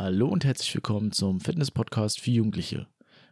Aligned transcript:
Hallo 0.00 0.28
und 0.28 0.44
herzlich 0.44 0.72
willkommen 0.76 1.10
zum 1.10 1.40
Fitness-Podcast 1.40 2.20
für 2.20 2.30
Jugendliche. 2.30 2.86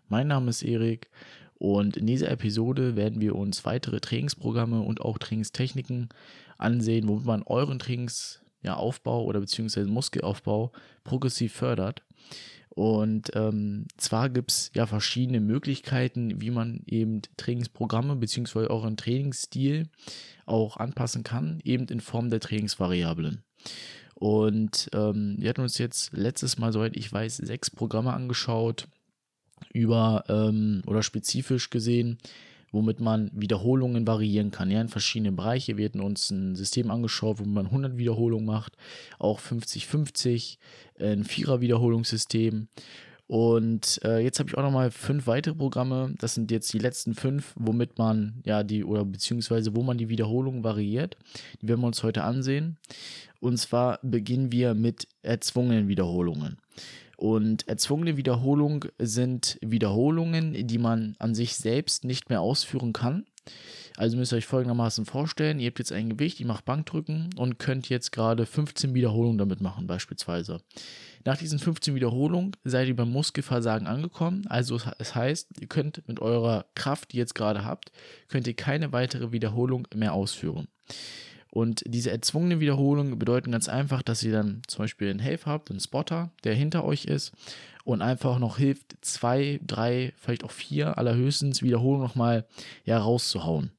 Mein 0.08 0.26
Name 0.26 0.50
ist 0.50 0.64
Erik 0.64 1.08
und 1.54 1.96
in 1.96 2.08
dieser 2.08 2.28
Episode 2.28 2.96
werden 2.96 3.20
wir 3.20 3.36
uns 3.36 3.64
weitere 3.64 4.00
Trainingsprogramme 4.00 4.80
und 4.80 5.00
auch 5.00 5.18
Trainingstechniken 5.18 6.08
ansehen, 6.58 7.06
womit 7.06 7.24
man 7.24 7.44
euren 7.44 7.78
Trainingsaufbau 7.78 9.20
ja, 9.20 9.26
oder 9.28 9.38
beziehungsweise 9.38 9.88
Muskelaufbau 9.88 10.72
progressiv 11.04 11.52
fördert. 11.52 12.02
Und 12.70 13.30
ähm, 13.34 13.86
zwar 13.96 14.28
gibt 14.28 14.50
es 14.50 14.72
ja 14.74 14.86
verschiedene 14.86 15.38
Möglichkeiten, 15.38 16.40
wie 16.40 16.50
man 16.50 16.82
eben 16.86 17.22
Trainingsprogramme 17.36 18.16
beziehungsweise 18.16 18.70
euren 18.70 18.96
Trainingsstil 18.96 19.88
auch 20.46 20.78
anpassen 20.78 21.22
kann, 21.22 21.60
eben 21.62 21.86
in 21.86 22.00
Form 22.00 22.28
der 22.28 22.40
Trainingsvariablen. 22.40 23.44
Und 24.18 24.88
ähm, 24.94 25.36
wir 25.38 25.50
hatten 25.50 25.60
uns 25.60 25.76
jetzt 25.78 26.12
letztes 26.12 26.58
Mal, 26.58 26.72
soweit 26.72 26.96
ich 26.96 27.12
weiß, 27.12 27.36
sechs 27.36 27.70
Programme 27.70 28.14
angeschaut 28.14 28.88
über 29.72 30.24
ähm, 30.28 30.82
oder 30.86 31.02
spezifisch 31.02 31.68
gesehen, 31.68 32.16
womit 32.72 33.00
man 33.00 33.30
Wiederholungen 33.34 34.06
variieren 34.06 34.50
kann, 34.50 34.70
ja, 34.70 34.80
in 34.80 34.88
verschiedene 34.88 35.32
Bereiche. 35.32 35.76
Wir 35.76 35.84
hatten 35.86 36.00
uns 36.00 36.30
ein 36.30 36.56
System 36.56 36.90
angeschaut, 36.90 37.40
wo 37.40 37.44
man 37.44 37.66
100 37.66 37.98
Wiederholungen 37.98 38.46
macht, 38.46 38.76
auch 39.18 39.38
50-50, 39.38 40.56
ein 40.98 41.24
Vierer-Wiederholungssystem 41.24 42.68
und 43.28 44.00
äh, 44.04 44.20
jetzt 44.20 44.38
habe 44.38 44.48
ich 44.48 44.56
auch 44.56 44.62
nochmal 44.62 44.92
fünf 44.92 45.26
weitere 45.26 45.54
Programme. 45.54 46.14
Das 46.18 46.34
sind 46.34 46.50
jetzt 46.52 46.72
die 46.72 46.78
letzten 46.78 47.14
fünf, 47.14 47.54
womit 47.56 47.98
man 47.98 48.40
ja 48.44 48.62
die 48.62 48.84
oder 48.84 49.04
beziehungsweise 49.04 49.74
wo 49.74 49.82
man 49.82 49.98
die 49.98 50.08
Wiederholung 50.08 50.62
variiert. 50.62 51.16
Die 51.60 51.66
werden 51.66 51.80
wir 51.80 51.88
uns 51.88 52.04
heute 52.04 52.22
ansehen. 52.22 52.76
Und 53.46 53.58
zwar 53.58 54.00
beginnen 54.02 54.50
wir 54.50 54.74
mit 54.74 55.06
erzwungenen 55.22 55.86
Wiederholungen. 55.86 56.58
Und 57.16 57.68
erzwungene 57.68 58.16
Wiederholungen 58.16 58.80
sind 58.98 59.56
Wiederholungen, 59.60 60.66
die 60.66 60.78
man 60.78 61.14
an 61.20 61.32
sich 61.32 61.54
selbst 61.54 62.02
nicht 62.02 62.28
mehr 62.28 62.40
ausführen 62.40 62.92
kann. 62.92 63.24
Also 63.96 64.16
müsst 64.16 64.32
ihr 64.32 64.38
euch 64.38 64.46
folgendermaßen 64.46 65.04
vorstellen, 65.04 65.60
ihr 65.60 65.68
habt 65.68 65.78
jetzt 65.78 65.92
ein 65.92 66.10
Gewicht, 66.10 66.40
ihr 66.40 66.46
macht 66.46 66.64
Bankdrücken 66.64 67.30
und 67.36 67.60
könnt 67.60 67.88
jetzt 67.88 68.10
gerade 68.10 68.46
15 68.46 68.94
Wiederholungen 68.94 69.38
damit 69.38 69.60
machen 69.60 69.86
beispielsweise. 69.86 70.58
Nach 71.24 71.36
diesen 71.38 71.60
15 71.60 71.94
Wiederholungen 71.94 72.50
seid 72.64 72.88
ihr 72.88 72.96
beim 72.96 73.12
Muskelversagen 73.12 73.86
angekommen. 73.86 74.44
Also 74.48 74.80
es 74.98 75.14
heißt, 75.14 75.50
ihr 75.60 75.68
könnt 75.68 76.02
mit 76.08 76.18
eurer 76.18 76.66
Kraft, 76.74 77.12
die 77.12 77.18
ihr 77.18 77.22
jetzt 77.22 77.36
gerade 77.36 77.64
habt, 77.64 77.92
könnt 78.26 78.48
ihr 78.48 78.54
keine 78.54 78.90
weitere 78.90 79.30
Wiederholung 79.30 79.86
mehr 79.94 80.14
ausführen. 80.14 80.66
Und 81.56 81.84
diese 81.86 82.10
erzwungene 82.10 82.60
Wiederholung 82.60 83.18
bedeuten 83.18 83.52
ganz 83.52 83.66
einfach, 83.66 84.02
dass 84.02 84.22
ihr 84.22 84.32
dann 84.32 84.60
zum 84.66 84.82
Beispiel 84.82 85.08
einen 85.08 85.20
Helfer 85.20 85.52
habt, 85.52 85.70
einen 85.70 85.80
Spotter, 85.80 86.30
der 86.44 86.52
hinter 86.52 86.84
euch 86.84 87.06
ist 87.06 87.32
und 87.82 88.02
einfach 88.02 88.38
noch 88.38 88.58
hilft, 88.58 88.98
zwei, 89.00 89.58
drei, 89.66 90.12
vielleicht 90.18 90.44
auch 90.44 90.50
vier 90.50 90.98
allerhöchstens 90.98 91.62
Wiederholungen 91.62 92.06
nochmal 92.06 92.46
ja, 92.84 92.98
rauszuhauen. 92.98 93.70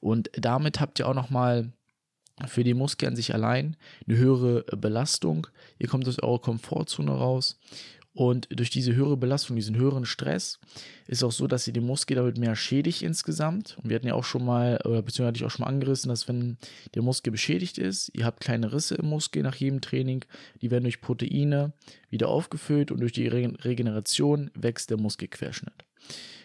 Und 0.00 0.28
damit 0.34 0.78
habt 0.78 0.98
ihr 0.98 1.08
auch 1.08 1.14
nochmal 1.14 1.72
für 2.48 2.64
die 2.64 2.74
Muskeln 2.74 3.16
sich 3.16 3.32
allein 3.32 3.76
eine 4.06 4.18
höhere 4.18 4.64
Belastung. 4.76 5.46
Ihr 5.78 5.88
kommt 5.88 6.06
aus 6.06 6.22
eurer 6.22 6.42
Komfortzone 6.42 7.12
raus. 7.12 7.58
Und 8.16 8.48
durch 8.48 8.70
diese 8.70 8.94
höhere 8.94 9.18
Belastung, 9.18 9.56
diesen 9.56 9.76
höheren 9.76 10.06
Stress, 10.06 10.58
ist 11.06 11.22
auch 11.22 11.32
so, 11.32 11.46
dass 11.46 11.66
ihr 11.66 11.74
den 11.74 11.84
Muskel 11.84 12.16
damit 12.16 12.38
mehr 12.38 12.56
schädigt 12.56 13.02
insgesamt. 13.02 13.76
Und 13.82 13.90
wir 13.90 13.96
hatten 13.96 14.06
ja 14.06 14.14
auch 14.14 14.24
schon 14.24 14.42
mal, 14.42 14.80
oder 14.86 15.02
beziehungsweise 15.02 15.26
hatte 15.28 15.36
ich 15.36 15.44
auch 15.44 15.50
schon 15.50 15.64
mal 15.64 15.70
angerissen, 15.70 16.08
dass 16.08 16.26
wenn 16.26 16.56
der 16.94 17.02
Muskel 17.02 17.30
beschädigt 17.30 17.76
ist, 17.76 18.10
ihr 18.14 18.24
habt 18.24 18.40
kleine 18.40 18.72
Risse 18.72 18.94
im 18.94 19.04
Muskel 19.10 19.42
nach 19.42 19.56
jedem 19.56 19.82
Training, 19.82 20.24
die 20.62 20.70
werden 20.70 20.84
durch 20.84 21.02
Proteine 21.02 21.74
wieder 22.08 22.28
aufgefüllt 22.28 22.90
und 22.90 23.00
durch 23.00 23.12
die 23.12 23.28
Regeneration 23.28 24.50
wächst 24.54 24.88
der 24.88 24.96
Muskelquerschnitt. 24.96 25.84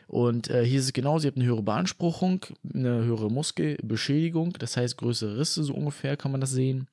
Und 0.07 0.49
äh, 0.49 0.65
hier 0.65 0.79
ist 0.79 0.85
es 0.87 0.93
genauso, 0.93 1.25
ihr 1.25 1.31
habt 1.31 1.37
eine 1.37 1.47
höhere 1.47 1.63
Beanspruchung, 1.63 2.45
eine 2.73 3.05
höhere 3.05 3.31
Muskelbeschädigung, 3.31 4.51
das 4.59 4.75
heißt 4.75 4.97
größere 4.97 5.37
Risse, 5.37 5.63
so 5.63 5.73
ungefähr 5.73 6.17
kann 6.17 6.33
man 6.33 6.41
das 6.41 6.51
sehen. 6.51 6.89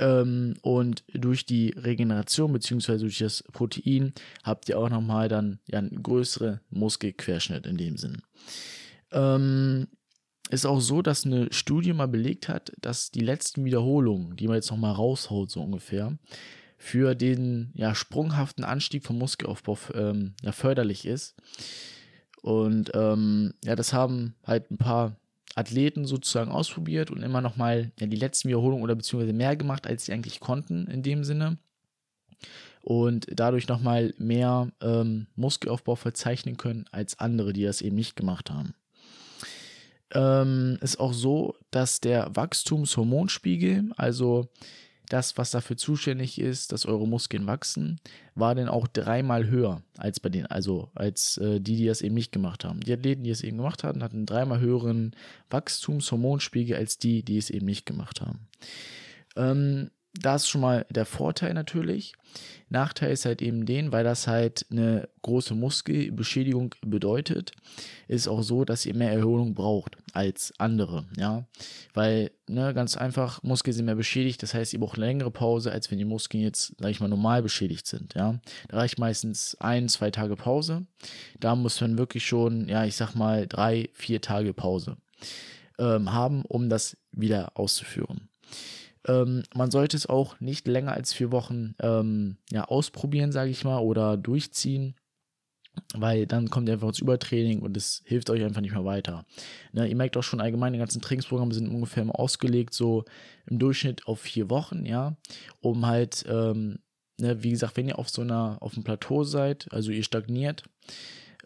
Ähm, 0.00 0.54
und 0.62 1.04
durch 1.12 1.44
die 1.44 1.70
Regeneration 1.76 2.52
bzw. 2.52 2.98
durch 2.98 3.18
das 3.18 3.44
Protein 3.52 4.14
habt 4.42 4.68
ihr 4.68 4.78
auch 4.78 4.88
nochmal 4.88 5.28
dann 5.28 5.60
ja, 5.68 5.78
einen 5.78 6.02
größeren 6.02 6.60
Muskelquerschnitt 6.70 7.66
in 7.66 7.76
dem 7.76 7.98
Sinn. 7.98 8.22
Ähm, 9.12 9.88
ist 10.48 10.66
auch 10.66 10.80
so, 10.80 11.02
dass 11.02 11.26
eine 11.26 11.52
Studie 11.52 11.92
mal 11.92 12.08
belegt 12.08 12.48
hat, 12.48 12.72
dass 12.80 13.10
die 13.10 13.20
letzten 13.20 13.64
Wiederholungen, 13.64 14.36
die 14.36 14.48
man 14.48 14.56
jetzt 14.56 14.70
nochmal 14.70 14.92
raushaut, 14.92 15.50
so 15.50 15.62
ungefähr, 15.62 16.18
für 16.78 17.14
den 17.14 17.70
ja, 17.74 17.94
sprunghaften 17.94 18.64
Anstieg 18.64 19.04
vom 19.04 19.18
Muskelaufbau 19.18 19.78
ähm, 19.94 20.32
ja, 20.42 20.52
förderlich 20.52 21.04
ist. 21.04 21.36
Und 22.40 22.90
ähm, 22.94 23.52
ja, 23.62 23.76
das 23.76 23.92
haben 23.92 24.34
halt 24.46 24.70
ein 24.70 24.78
paar 24.78 25.19
Athleten 25.54 26.04
sozusagen 26.04 26.50
ausprobiert 26.50 27.10
und 27.10 27.22
immer 27.22 27.40
nochmal 27.40 27.92
ja, 27.98 28.06
die 28.06 28.16
letzten 28.16 28.48
Wiederholungen 28.48 28.82
oder 28.84 28.94
beziehungsweise 28.94 29.32
mehr 29.32 29.56
gemacht, 29.56 29.86
als 29.86 30.06
sie 30.06 30.12
eigentlich 30.12 30.40
konnten 30.40 30.86
in 30.86 31.02
dem 31.02 31.24
Sinne. 31.24 31.58
Und 32.82 33.26
dadurch 33.30 33.68
nochmal 33.68 34.14
mehr 34.16 34.70
ähm, 34.80 35.26
Muskelaufbau 35.36 35.96
verzeichnen 35.96 36.56
können 36.56 36.86
als 36.92 37.18
andere, 37.18 37.52
die 37.52 37.64
das 37.64 37.82
eben 37.82 37.96
nicht 37.96 38.16
gemacht 38.16 38.50
haben. 38.50 38.74
Ähm, 40.12 40.78
ist 40.80 40.98
auch 40.98 41.12
so, 41.12 41.56
dass 41.70 42.00
der 42.00 42.34
Wachstumshormonspiegel, 42.34 43.90
also 43.96 44.48
das, 45.10 45.36
was 45.36 45.50
dafür 45.50 45.76
zuständig 45.76 46.40
ist, 46.40 46.72
dass 46.72 46.86
eure 46.86 47.06
Muskeln 47.06 47.46
wachsen, 47.46 48.00
war 48.34 48.54
dann 48.54 48.68
auch 48.68 48.86
dreimal 48.86 49.48
höher 49.48 49.82
als 49.98 50.20
bei 50.20 50.28
den, 50.28 50.46
also 50.46 50.90
als 50.94 51.36
äh, 51.38 51.60
die, 51.60 51.76
die 51.76 51.86
das 51.86 52.00
eben 52.00 52.14
nicht 52.14 52.32
gemacht 52.32 52.64
haben. 52.64 52.80
Die 52.80 52.92
Athleten, 52.92 53.24
die 53.24 53.30
es 53.30 53.42
eben 53.42 53.56
gemacht 53.56 53.82
hatten, 53.82 54.02
hatten 54.02 54.24
dreimal 54.24 54.60
höheren 54.60 55.14
Wachstumshormonspiegel 55.50 56.76
als 56.76 56.96
die, 56.96 57.24
die 57.24 57.38
es 57.38 57.50
eben 57.50 57.66
nicht 57.66 57.86
gemacht 57.86 58.20
haben. 58.20 58.48
Ähm, 59.36 59.90
da 60.14 60.34
ist 60.34 60.48
schon 60.48 60.60
mal 60.60 60.86
der 60.90 61.06
Vorteil 61.06 61.54
natürlich. 61.54 62.14
Nachteil 62.68 63.12
ist 63.12 63.24
halt 63.24 63.42
eben 63.42 63.66
den, 63.66 63.90
weil 63.90 64.04
das 64.04 64.26
halt 64.26 64.66
eine 64.70 65.08
große 65.22 65.54
Muskelbeschädigung 65.54 66.74
bedeutet, 66.82 67.52
ist 68.06 68.28
auch 68.28 68.42
so, 68.42 68.64
dass 68.64 68.86
ihr 68.86 68.94
mehr 68.94 69.12
Erholung 69.12 69.54
braucht 69.54 69.96
als 70.12 70.52
andere, 70.58 71.04
ja. 71.16 71.46
Weil, 71.94 72.30
ne, 72.48 72.72
ganz 72.74 72.96
einfach, 72.96 73.42
Muskeln 73.42 73.74
sind 73.74 73.86
mehr 73.86 73.96
beschädigt, 73.96 74.42
das 74.42 74.54
heißt, 74.54 74.72
ihr 74.72 74.80
braucht 74.80 74.98
eine 74.98 75.06
längere 75.06 75.32
Pause, 75.32 75.72
als 75.72 75.90
wenn 75.90 75.98
die 75.98 76.04
Muskeln 76.04 76.42
jetzt, 76.42 76.74
sag 76.78 76.90
ich 76.90 77.00
mal, 77.00 77.08
normal 77.08 77.42
beschädigt 77.42 77.86
sind, 77.86 78.14
ja. 78.14 78.38
Da 78.68 78.76
reicht 78.76 78.98
meistens 78.98 79.56
ein, 79.58 79.88
zwei 79.88 80.10
Tage 80.10 80.36
Pause. 80.36 80.86
Da 81.40 81.56
muss 81.56 81.80
man 81.80 81.98
wirklich 81.98 82.24
schon, 82.24 82.68
ja, 82.68 82.84
ich 82.84 82.94
sag 82.94 83.14
mal, 83.14 83.48
drei, 83.48 83.90
vier 83.94 84.20
Tage 84.20 84.54
Pause 84.54 84.96
ähm, 85.78 86.12
haben, 86.12 86.44
um 86.44 86.68
das 86.68 86.96
wieder 87.10 87.56
auszuführen. 87.56 88.28
Ähm, 89.06 89.42
man 89.54 89.70
sollte 89.70 89.96
es 89.96 90.06
auch 90.06 90.38
nicht 90.40 90.66
länger 90.66 90.92
als 90.92 91.12
vier 91.12 91.32
Wochen 91.32 91.74
ähm, 91.80 92.36
ja, 92.50 92.64
ausprobieren, 92.64 93.32
sage 93.32 93.50
ich 93.50 93.64
mal, 93.64 93.78
oder 93.78 94.16
durchziehen, 94.16 94.94
weil 95.94 96.26
dann 96.26 96.50
kommt 96.50 96.68
ihr 96.68 96.74
einfach 96.74 96.88
ins 96.88 96.98
Übertraining 96.98 97.60
und 97.60 97.76
es 97.76 98.02
hilft 98.04 98.30
euch 98.30 98.44
einfach 98.44 98.60
nicht 98.60 98.74
mehr 98.74 98.84
weiter. 98.84 99.24
Ne, 99.72 99.86
ihr 99.88 99.96
merkt 99.96 100.16
auch 100.16 100.22
schon 100.22 100.40
allgemein, 100.40 100.72
die 100.72 100.78
ganzen 100.78 101.00
Trainingsprogramme 101.00 101.54
sind 101.54 101.68
ungefähr 101.68 102.04
mal 102.04 102.12
ausgelegt, 102.12 102.74
so 102.74 103.04
im 103.46 103.58
Durchschnitt 103.58 104.06
auf 104.06 104.20
vier 104.20 104.50
Wochen, 104.50 104.84
ja, 104.84 105.16
um 105.60 105.86
halt, 105.86 106.24
ähm, 106.28 106.80
ne, 107.18 107.42
wie 107.42 107.50
gesagt, 107.50 107.76
wenn 107.76 107.88
ihr 107.88 107.98
auf 107.98 108.10
so 108.10 108.22
einer, 108.22 108.58
auf 108.60 108.74
dem 108.74 108.84
Plateau 108.84 109.24
seid, 109.24 109.72
also 109.72 109.90
ihr 109.92 110.02
stagniert, 110.02 110.64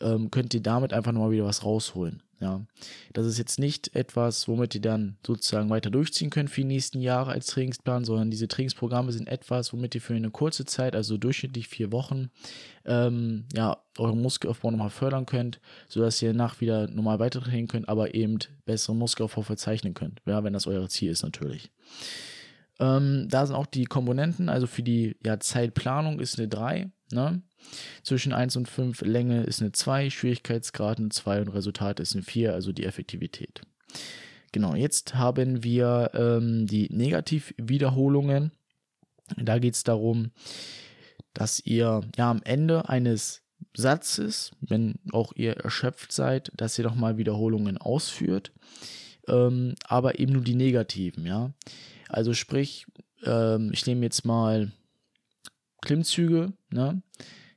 ähm, 0.01 0.31
könnt 0.31 0.55
ihr 0.55 0.63
damit 0.63 0.93
einfach 0.93 1.13
nochmal 1.13 1.31
wieder 1.31 1.45
was 1.45 1.65
rausholen. 1.65 2.23
Ja, 2.45 2.61
das 3.15 3.25
ist 3.25 3.39
jetzt 3.39 3.59
nicht 3.59 3.97
etwas, 3.97 4.49
womit 4.49 4.75
ihr 4.75 4.83
dann 4.83 5.17
sozusagen 5.27 5.71
weiter 5.71 5.89
durchziehen 5.89 6.29
könnt 6.29 6.51
für 6.51 6.61
die 6.61 6.67
nächsten 6.67 7.01
Jahre 7.01 7.31
als 7.31 7.47
Trainingsplan, 7.47 8.05
sondern 8.05 8.31
diese 8.31 8.49
Trainingsprogramme 8.49 9.13
sind 9.13 9.29
etwas, 9.29 9.73
womit 9.73 9.95
ihr 9.95 10.03
für 10.03 10.13
eine 10.13 10.31
kurze 10.31 10.67
Zeit, 10.67 10.95
also 10.95 11.17
durchschnittlich 11.17 11.69
vier 11.69 11.91
Wochen, 11.91 12.29
ähm, 12.85 13.47
ja, 13.55 13.79
euren 13.97 14.21
Muskelaufbau 14.21 14.71
nochmal 14.71 14.91
fördern 14.91 15.25
könnt, 15.25 15.59
sodass 15.89 16.21
ihr 16.21 16.35
nach 16.35 16.61
wieder 16.61 16.87
normal 16.89 17.19
weiter 17.19 17.41
trainieren 17.41 17.69
könnt, 17.69 17.89
aber 17.89 18.15
eben 18.15 18.39
besseren 18.67 18.99
Muskelaufbau 18.99 19.41
verzeichnen 19.41 19.95
könnt. 19.95 20.21
Ja, 20.27 20.45
wenn 20.45 20.53
das 20.53 20.67
euer 20.67 20.87
Ziel 20.91 21.13
ist 21.13 21.23
natürlich. 21.23 21.71
Ähm, 22.79 23.27
da 23.31 23.47
sind 23.47 23.57
auch 23.57 23.67
die 23.67 23.87
Komponenten, 23.87 24.51
also 24.51 24.67
für 24.67 24.83
die 24.83 25.17
ja, 25.25 25.41
Zeitplanung 25.41 26.21
ist 26.21 26.39
eine 26.39 26.49
3. 26.49 26.91
Ne? 27.11 27.43
Zwischen 28.03 28.33
1 28.33 28.57
und 28.57 28.69
5 28.69 29.03
Länge 29.03 29.43
ist 29.45 29.61
eine 29.61 29.73
2, 29.73 30.11
Schwierigkeitsgrad 30.11 30.99
eine 30.99 31.09
2 31.09 31.43
und 31.43 31.49
Resultat 31.49 32.01
ist 32.01 32.15
eine 32.15 32.23
4, 32.23 32.53
also 32.53 32.73
die 32.73 32.85
Effektivität. 32.85 33.63
Genau, 34.53 34.75
jetzt 34.75 35.15
haben 35.15 35.65
wir 35.65 36.11
ähm, 36.15 36.67
die 36.67 36.89
Negativwiederholungen. 36.93 38.53
Da 39.37 39.59
geht 39.59 39.75
es 39.75 39.83
darum, 39.83 40.31
dass 41.33 41.61
ihr 41.65 42.03
ja 42.17 42.31
am 42.31 42.41
Ende 42.45 42.89
eines 42.89 43.43
Satzes, 43.77 44.53
wenn 44.61 44.95
auch 45.13 45.33
ihr 45.35 45.57
erschöpft 45.57 46.13
seid, 46.13 46.53
dass 46.57 46.79
ihr 46.79 46.85
nochmal 46.85 47.17
Wiederholungen 47.17 47.79
ausführt, 47.79 48.53
ähm, 49.27 49.75
aber 49.85 50.19
eben 50.19 50.33
nur 50.33 50.43
die 50.43 50.55
negativen, 50.55 51.27
ja. 51.27 51.53
Also 52.09 52.35
sprich, 52.35 52.87
ähm, 53.25 53.71
ich 53.73 53.87
nehme 53.87 54.03
jetzt 54.03 54.25
mal 54.25 54.71
Klimmzüge, 55.81 56.53
ne? 56.71 57.03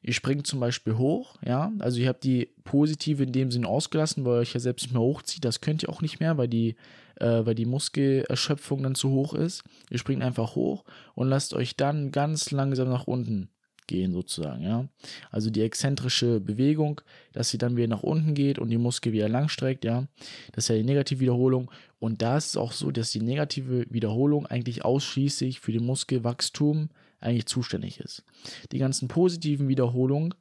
Ihr 0.08 0.14
springt 0.14 0.48
zum 0.48 0.62
Beispiel 0.62 0.98
hoch, 0.98 1.36
ja, 1.46 1.70
also 1.80 2.00
ihr 2.00 2.08
habt 2.08 2.24
die 2.24 2.48
positive 2.64 3.24
in 3.24 3.34
dem 3.34 3.52
Sinn 3.52 3.66
ausgelassen, 3.66 4.24
weil 4.24 4.38
ihr 4.38 4.40
euch 4.40 4.54
ja 4.54 4.62
selbst 4.62 4.84
nicht 4.84 4.94
mehr 4.94 5.02
hochzieht. 5.02 5.44
Das 5.44 5.60
könnt 5.60 5.84
ihr 5.84 5.90
auch 5.90 6.02
nicht 6.02 6.22
mehr, 6.22 6.38
weil 6.38 6.48
die, 6.48 6.78
äh, 7.16 7.46
weil 7.46 7.56
die 7.56 7.66
Muskelerschöpfung 7.66 8.84
dann 8.84 8.96
zu 8.96 9.10
hoch 9.10 9.34
ist. 9.34 9.66
Ihr 9.90 9.98
springt 9.98 10.24
einfach 10.24 10.56
hoch 10.56 10.86
und 11.14 11.28
lasst 11.28 11.54
euch 11.54 11.76
dann 11.76 12.12
ganz 12.14 12.52
langsam 12.52 12.88
nach 12.88 13.06
unten 13.06 13.50
gehen 13.88 14.14
sozusagen, 14.14 14.64
ja. 14.64 14.88
Also 15.30 15.50
die 15.50 15.62
exzentrische 15.62 16.40
Bewegung, 16.40 17.02
dass 17.34 17.50
sie 17.50 17.58
dann 17.58 17.76
wieder 17.76 17.88
nach 17.88 18.04
unten 18.04 18.34
geht 18.34 18.60
und 18.60 18.70
die 18.70 18.78
Muskel 18.78 19.12
wieder 19.12 19.28
langstreckt, 19.28 19.84
ja. 19.84 20.08
Das 20.54 20.64
ist 20.64 20.70
ja 20.70 20.76
die 20.76 20.84
negative 20.84 21.20
Wiederholung. 21.20 21.70
Und 22.00 22.22
da 22.22 22.38
ist 22.38 22.48
es 22.48 22.58
auch 22.58 22.72
so, 22.72 22.92
dass 22.92 23.12
die 23.12 23.22
negative 23.22 23.86
Wiederholung 23.90 24.46
eigentlich 24.46 24.86
ausschließlich 24.86 25.60
für 25.60 25.72
den 25.72 25.86
Muskelwachstum 25.86 26.90
eigentlich 27.20 27.48
zuständig 27.48 28.00
ist. 28.00 28.24
Die 28.72 28.78
ganzen 28.78 29.08
positiven 29.08 29.68
Wiederholungen 29.68 30.36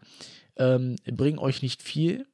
ähm, 0.56 0.96
bringen 1.06 1.38
euch 1.38 1.62
nicht 1.62 1.82
viel, 1.82 2.26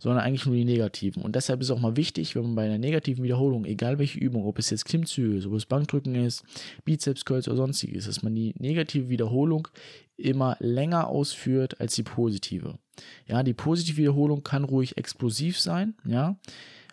sondern 0.00 0.24
eigentlich 0.24 0.46
nur 0.46 0.56
die 0.56 0.64
negativen. 0.64 1.22
Und 1.22 1.36
deshalb 1.36 1.60
ist 1.60 1.70
auch 1.70 1.78
mal 1.78 1.96
wichtig, 1.96 2.34
wenn 2.34 2.42
man 2.42 2.54
bei 2.54 2.64
einer 2.64 2.78
negativen 2.78 3.22
Wiederholung, 3.22 3.64
egal 3.64 3.98
welche 3.98 4.18
Übung, 4.18 4.44
ob 4.44 4.58
es 4.58 4.70
jetzt 4.70 4.84
Klimmzüge 4.84 5.36
ist, 5.36 5.46
ob 5.46 5.54
es 5.54 5.66
Bankdrücken 5.66 6.14
ist, 6.14 6.44
Bizeps, 6.84 7.24
Curls 7.24 7.48
oder 7.48 7.58
sonstiges, 7.58 8.06
dass 8.06 8.22
man 8.22 8.34
die 8.34 8.54
negative 8.58 9.08
Wiederholung 9.08 9.68
immer 10.16 10.56
länger 10.58 11.08
ausführt 11.08 11.80
als 11.80 11.94
die 11.94 12.02
positive. 12.02 12.78
Ja, 13.26 13.42
die 13.42 13.54
positive 13.54 13.98
Wiederholung 13.98 14.42
kann 14.42 14.64
ruhig 14.64 14.96
explosiv 14.96 15.60
sein, 15.60 15.94
ja. 16.04 16.38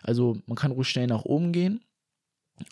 Also 0.06 0.38
man 0.46 0.56
kann 0.56 0.72
ruhig 0.72 0.88
schnell 0.88 1.06
nach 1.06 1.24
oben 1.24 1.52
gehen, 1.52 1.80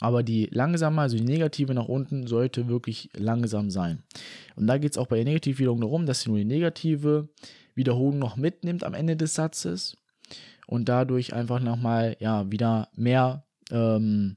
aber 0.01 0.23
die 0.23 0.49
langsame, 0.51 1.03
also 1.03 1.17
die 1.17 1.25
negative 1.25 1.75
nach 1.75 1.89
unten, 1.89 2.27
sollte 2.27 2.69
wirklich 2.69 3.11
langsam 3.15 3.71
sein. 3.71 4.03
Und 4.57 4.67
da 4.67 4.79
geht 4.79 4.93
es 4.93 4.99
auch 4.99 5.07
bei 5.07 5.17
der 5.17 5.25
Negativwiederholung 5.25 5.83
darum, 5.83 6.07
dass 6.07 6.23
sie 6.23 6.31
nur 6.31 6.39
die 6.39 6.45
negative 6.45 7.29
Wiederholung 7.75 8.19
noch 8.19 8.37
mitnimmt 8.37 8.85
am 8.85 8.95
Ende 8.95 9.17
des 9.17 9.35
Satzes 9.35 9.97
und 10.67 10.89
dadurch 10.89 11.35
einfach 11.35 11.61
nochmal 11.61 12.17
ja, 12.21 12.51
wieder 12.51 12.89
mehr 12.95 13.45
ähm, 13.71 14.37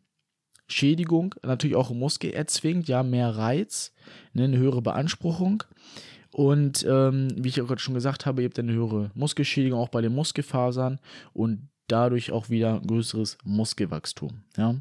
Schädigung, 0.68 1.36
natürlich 1.44 1.78
auch 1.78 1.92
Muskel 1.92 2.32
erzwingt, 2.32 2.88
ja, 2.88 3.04
mehr 3.04 3.30
Reiz, 3.38 3.94
ne, 4.34 4.46
eine 4.46 4.58
höhere 4.58 4.82
Beanspruchung. 4.82 5.64
Und 6.32 6.86
ähm, 6.88 7.30
wie 7.38 7.48
ich 7.48 7.62
auch 7.62 7.68
gerade 7.68 7.82
schon 7.82 7.94
gesagt 7.94 8.26
habe, 8.26 8.42
ihr 8.42 8.50
habt 8.50 8.60
eine 8.60 8.74
höhere 8.74 9.12
Muskelschädigung 9.16 9.80
auch 9.80 9.90
bei 9.90 10.02
den 10.02 10.14
Muskelfasern 10.14 11.00
und 11.34 11.70
dadurch 11.88 12.32
auch 12.32 12.50
wieder 12.50 12.82
größeres 12.86 13.38
Muskelwachstum. 13.44 14.44
Ja. 14.58 14.76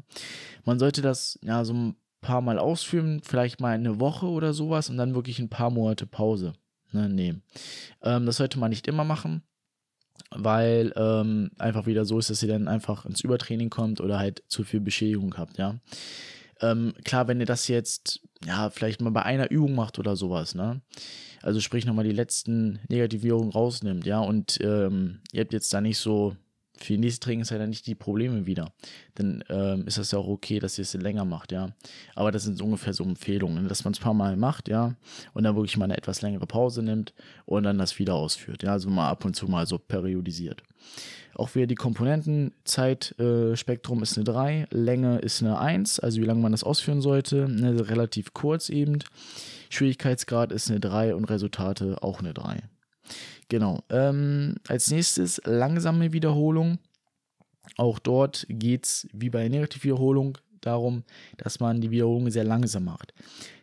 Man 0.65 0.79
sollte 0.79 1.01
das 1.01 1.39
ja 1.41 1.63
so 1.65 1.73
ein 1.73 1.95
paar 2.21 2.41
Mal 2.41 2.59
ausführen, 2.59 3.21
vielleicht 3.23 3.59
mal 3.59 3.73
eine 3.73 3.99
Woche 3.99 4.27
oder 4.27 4.53
sowas 4.53 4.89
und 4.89 4.97
dann 4.97 5.15
wirklich 5.15 5.39
ein 5.39 5.49
paar 5.49 5.69
Monate 5.69 6.05
Pause 6.05 6.53
ne, 6.91 7.09
nehmen. 7.09 7.43
Ähm, 8.01 8.25
das 8.25 8.37
sollte 8.37 8.59
man 8.59 8.69
nicht 8.69 8.87
immer 8.87 9.03
machen, 9.03 9.43
weil 10.31 10.93
ähm, 10.95 11.51
einfach 11.57 11.85
wieder 11.85 12.05
so 12.05 12.19
ist, 12.19 12.29
dass 12.29 12.43
ihr 12.43 12.49
dann 12.49 12.67
einfach 12.67 13.05
ins 13.05 13.21
Übertraining 13.21 13.69
kommt 13.69 14.01
oder 14.01 14.19
halt 14.19 14.43
zu 14.47 14.63
viel 14.63 14.79
Beschädigung 14.79 15.37
habt, 15.37 15.57
ja. 15.57 15.79
Ähm, 16.59 16.93
klar, 17.03 17.27
wenn 17.27 17.39
ihr 17.39 17.45
das 17.45 17.67
jetzt, 17.67 18.21
ja, 18.43 18.71
vielleicht 18.71 18.99
mal 18.99 19.11
bei 19.11 19.21
einer 19.21 19.51
Übung 19.51 19.75
macht 19.75 19.99
oder 19.99 20.15
sowas, 20.15 20.55
ne? 20.55 20.81
Also 21.43 21.59
sprich 21.59 21.85
nochmal 21.85 22.05
die 22.05 22.11
letzten 22.11 22.79
Negativierungen 22.89 23.51
rausnimmt, 23.51 24.07
ja, 24.07 24.19
und 24.19 24.59
ähm, 24.61 25.19
ihr 25.31 25.41
habt 25.41 25.53
jetzt 25.53 25.71
da 25.71 25.81
nicht 25.81 25.99
so 25.99 26.35
für 26.77 26.93
die 26.93 26.99
nächste 26.99 27.19
Trainingszeit 27.21 27.59
dann 27.59 27.69
nicht 27.69 27.87
die 27.87 27.95
Probleme 27.95 28.45
wieder. 28.45 28.71
Dann 29.15 29.43
ähm, 29.49 29.87
ist 29.87 29.97
das 29.97 30.11
ja 30.11 30.19
auch 30.19 30.27
okay, 30.27 30.59
dass 30.59 30.77
ihr 30.77 30.83
es 30.83 30.93
länger 30.93 31.25
macht, 31.25 31.51
ja. 31.51 31.69
Aber 32.15 32.31
das 32.31 32.43
sind 32.43 32.57
so 32.57 32.65
ungefähr 32.65 32.93
so 32.93 33.03
Empfehlungen, 33.03 33.67
dass 33.67 33.83
man 33.83 33.93
es 33.93 33.99
ein 33.99 34.03
paar 34.03 34.13
Mal 34.13 34.37
macht, 34.37 34.67
ja, 34.69 34.95
und 35.33 35.43
dann 35.43 35.55
wirklich 35.55 35.77
mal 35.77 35.85
eine 35.85 35.97
etwas 35.97 36.21
längere 36.21 36.47
Pause 36.47 36.83
nimmt 36.83 37.13
und 37.45 37.63
dann 37.63 37.77
das 37.77 37.99
wieder 37.99 38.15
ausführt, 38.15 38.63
ja, 38.63 38.73
also 38.73 38.89
mal 38.89 39.09
ab 39.09 39.25
und 39.25 39.35
zu 39.35 39.47
mal 39.47 39.67
so 39.67 39.77
periodisiert. 39.77 40.63
Auch 41.35 41.53
wieder 41.53 41.67
die 41.67 41.75
Komponenten, 41.75 42.53
Zeitspektrum 42.63 43.99
äh, 43.99 44.03
ist 44.03 44.17
eine 44.17 44.23
3, 44.23 44.67
Länge 44.71 45.19
ist 45.19 45.43
eine 45.43 45.59
1, 45.59 45.99
also 45.99 46.19
wie 46.19 46.25
lange 46.25 46.41
man 46.41 46.51
das 46.51 46.63
ausführen 46.63 47.01
sollte, 47.01 47.47
ne, 47.47 47.87
relativ 47.89 48.33
kurz 48.33 48.69
eben. 48.69 48.99
Schwierigkeitsgrad 49.69 50.51
ist 50.51 50.69
eine 50.71 50.79
3 50.79 51.13
und 51.13 51.25
Resultate 51.25 52.01
auch 52.01 52.19
eine 52.19 52.33
3. 52.33 52.63
Genau. 53.49 53.83
Ähm, 53.89 54.55
als 54.67 54.91
nächstes 54.91 55.41
langsame 55.45 56.13
Wiederholung. 56.13 56.79
Auch 57.75 57.99
dort 57.99 58.45
geht 58.49 58.85
es 58.85 59.07
wie 59.13 59.29
bei 59.29 59.47
Negativwiederholung 59.47 60.37
darum, 60.61 61.03
dass 61.37 61.59
man 61.59 61.81
die 61.81 61.91
Wiederholung 61.91 62.29
sehr 62.29 62.43
langsam 62.43 62.85
macht. 62.85 63.13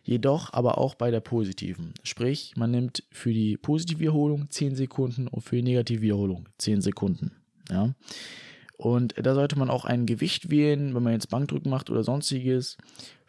Jedoch 0.03 0.53
aber 0.53 0.77
auch 0.77 0.95
bei 0.95 1.11
der 1.11 1.19
positiven. 1.19 1.93
Sprich, 2.03 2.53
man 2.55 2.71
nimmt 2.71 3.03
für 3.11 3.33
die 3.33 3.57
positive 3.57 3.99
Wiederholung 3.99 4.49
10 4.49 4.75
Sekunden 4.75 5.27
und 5.27 5.41
für 5.41 5.55
die 5.55 5.63
negative 5.63 6.01
Wiederholung 6.01 6.47
10 6.57 6.81
Sekunden. 6.81 7.31
Ja. 7.69 7.93
Und 8.77 9.15
da 9.17 9.33
sollte 9.33 9.57
man 9.57 9.69
auch 9.69 9.85
ein 9.85 10.05
Gewicht 10.05 10.49
wählen, 10.49 10.93
wenn 10.93 11.03
man 11.03 11.13
jetzt 11.13 11.29
Bankdrücken 11.29 11.69
macht 11.69 11.89
oder 11.89 12.03
sonstiges. 12.03 12.77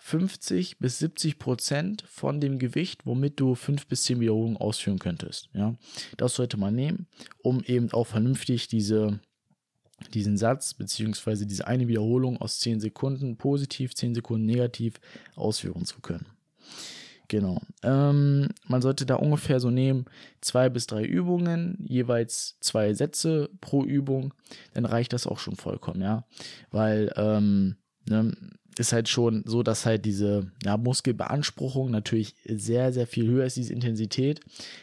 50 0.06 0.78
bis 0.78 1.00
70 1.00 1.40
Prozent 1.40 2.04
von 2.06 2.40
dem 2.40 2.60
Gewicht, 2.60 3.06
womit 3.06 3.40
du 3.40 3.56
5 3.56 3.88
bis 3.88 4.04
10 4.04 4.20
Wiederholungen 4.20 4.56
ausführen 4.56 5.00
könntest. 5.00 5.48
Ja, 5.52 5.74
das 6.16 6.36
sollte 6.36 6.56
man 6.56 6.76
nehmen, 6.76 7.08
um 7.42 7.60
eben 7.64 7.90
auch 7.92 8.06
vernünftig 8.06 8.68
diese, 8.68 9.18
diesen 10.14 10.36
Satz 10.36 10.74
bzw. 10.74 11.44
diese 11.44 11.66
eine 11.66 11.88
Wiederholung 11.88 12.40
aus 12.40 12.60
10 12.60 12.78
Sekunden 12.78 13.36
positiv, 13.36 13.96
10 13.96 14.14
Sekunden 14.14 14.46
negativ 14.46 15.00
ausführen 15.34 15.84
zu 15.84 16.00
können. 16.00 16.26
Genau. 17.26 17.60
Ähm, 17.82 18.50
man 18.68 18.82
sollte 18.82 19.06
da 19.06 19.16
ungefähr 19.16 19.58
so 19.58 19.70
nehmen, 19.70 20.04
zwei 20.40 20.68
bis 20.68 20.86
drei 20.86 21.04
Übungen, 21.04 21.84
jeweils 21.84 22.58
zwei 22.60 22.94
Sätze 22.94 23.50
pro 23.60 23.82
Übung, 23.84 24.34
dann 24.72 24.84
reicht 24.84 25.12
das 25.12 25.26
auch 25.26 25.40
schon 25.40 25.56
vollkommen, 25.56 26.00
ja. 26.00 26.24
Weil 26.70 27.12
ähm, 27.16 27.74
ne, 28.08 28.30
ist 28.78 28.92
halt 28.92 29.08
schon 29.08 29.42
so, 29.46 29.62
dass 29.62 29.86
halt 29.86 30.04
diese 30.04 30.50
ja, 30.62 30.76
Muskelbeanspruchung 30.76 31.90
natürlich 31.90 32.34
sehr, 32.44 32.92
sehr 32.92 33.06
viel 33.06 33.26
höher 33.26 33.46
ist, 33.46 33.56
diese 33.56 33.72
Intensität, 33.72 34.40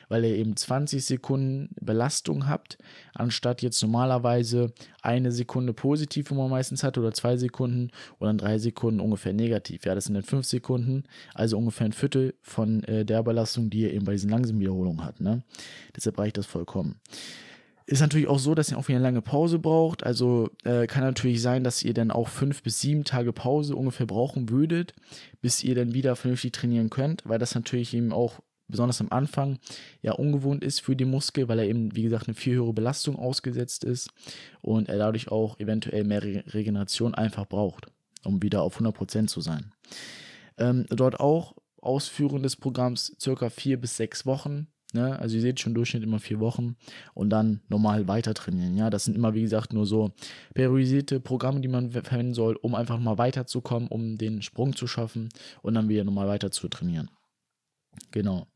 weil 0.09 0.25
ihr 0.25 0.35
eben 0.35 0.55
20 0.55 1.03
Sekunden 1.03 1.69
Belastung 1.79 2.47
habt, 2.47 2.77
anstatt 3.13 3.61
jetzt 3.61 3.81
normalerweise 3.81 4.73
eine 5.01 5.31
Sekunde 5.31 5.73
positiv, 5.73 6.31
wo 6.31 6.35
man 6.35 6.49
meistens 6.49 6.83
hat, 6.83 6.97
oder 6.97 7.13
zwei 7.13 7.37
Sekunden 7.37 7.91
und 8.19 8.27
dann 8.27 8.37
drei 8.37 8.57
Sekunden 8.57 8.99
ungefähr 8.99 9.33
negativ. 9.33 9.85
Ja, 9.85 9.95
das 9.95 10.05
sind 10.05 10.15
dann 10.15 10.23
fünf 10.23 10.45
Sekunden, 10.45 11.03
also 11.33 11.57
ungefähr 11.57 11.85
ein 11.85 11.93
Viertel 11.93 12.33
von 12.41 12.83
äh, 12.85 13.05
der 13.05 13.21
Belastung, 13.23 13.69
die 13.69 13.81
ihr 13.81 13.93
eben 13.93 14.05
bei 14.05 14.13
diesen 14.13 14.29
langsamen 14.29 14.59
Wiederholungen 14.59 15.05
habt. 15.05 15.21
Ne? 15.21 15.43
Deshalb 15.95 16.17
reicht 16.17 16.37
das 16.37 16.45
vollkommen. 16.45 16.99
Ist 17.85 17.99
natürlich 17.99 18.27
auch 18.27 18.39
so, 18.39 18.55
dass 18.55 18.71
ihr 18.71 18.77
auch 18.77 18.87
wieder 18.87 18.97
eine 18.97 19.03
lange 19.03 19.21
Pause 19.21 19.59
braucht. 19.59 20.03
Also 20.05 20.49
äh, 20.63 20.87
kann 20.87 21.03
natürlich 21.03 21.41
sein, 21.41 21.63
dass 21.63 21.83
ihr 21.83 21.93
dann 21.93 22.11
auch 22.11 22.29
fünf 22.29 22.63
bis 22.63 22.79
sieben 22.79 23.03
Tage 23.03 23.33
Pause 23.33 23.75
ungefähr 23.75 24.05
brauchen 24.05 24.49
würdet, 24.49 24.93
bis 25.41 25.63
ihr 25.63 25.75
dann 25.75 25.93
wieder 25.93 26.15
vernünftig 26.15 26.53
trainieren 26.53 26.89
könnt, 26.89 27.23
weil 27.25 27.39
das 27.39 27.55
natürlich 27.55 27.93
eben 27.93 28.13
auch 28.13 28.39
besonders 28.67 29.01
am 29.01 29.09
Anfang 29.09 29.59
ja 30.01 30.13
ungewohnt 30.13 30.63
ist 30.63 30.81
für 30.81 30.95
den 30.95 31.09
Muskel, 31.09 31.47
weil 31.47 31.59
er 31.59 31.65
eben, 31.65 31.95
wie 31.95 32.03
gesagt, 32.03 32.27
eine 32.27 32.35
viel 32.35 32.55
höhere 32.55 32.73
Belastung 32.73 33.17
ausgesetzt 33.17 33.83
ist 33.83 34.09
und 34.61 34.87
er 34.89 34.97
dadurch 34.97 35.29
auch 35.29 35.59
eventuell 35.59 36.05
mehr 36.05 36.23
Re 36.23 36.43
Regeneration 36.47 37.13
einfach 37.13 37.45
braucht, 37.45 37.87
um 38.23 38.41
wieder 38.41 38.61
auf 38.61 38.79
100% 38.79 39.27
zu 39.27 39.41
sein. 39.41 39.73
Ähm, 40.57 40.85
dort 40.89 41.19
auch 41.19 41.55
Ausführen 41.81 42.43
des 42.43 42.55
Programms 42.55 43.15
circa 43.19 43.49
vier 43.49 43.79
bis 43.79 43.97
sechs 43.97 44.25
Wochen 44.25 44.67
Ne? 44.93 45.19
Also 45.19 45.35
ihr 45.35 45.41
seht 45.41 45.59
schon 45.59 45.73
Durchschnitt 45.73 46.03
immer 46.03 46.19
vier 46.19 46.39
Wochen 46.39 46.75
und 47.13 47.29
dann 47.29 47.61
normal 47.69 48.07
weiter 48.07 48.33
trainieren. 48.33 48.77
Ja, 48.77 48.89
das 48.89 49.05
sind 49.05 49.15
immer 49.15 49.33
wie 49.33 49.41
gesagt 49.41 49.73
nur 49.73 49.85
so 49.85 50.11
periodisierte 50.53 51.19
Programme, 51.19 51.61
die 51.61 51.67
man 51.67 51.91
verwenden 51.91 52.33
soll, 52.33 52.55
um 52.55 52.75
einfach 52.75 52.99
mal 52.99 53.17
weiterzukommen, 53.17 53.87
um 53.89 54.17
den 54.17 54.41
Sprung 54.41 54.75
zu 54.75 54.87
schaffen 54.87 55.29
und 55.61 55.73
dann 55.73 55.89
wieder 55.89 56.03
normal 56.03 56.27
weiter 56.27 56.51
zu 56.51 56.67
trainieren. 56.67 57.09
Genau. 58.11 58.47